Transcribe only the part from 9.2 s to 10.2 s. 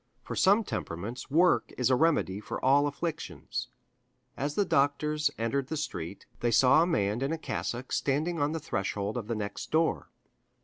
the next door.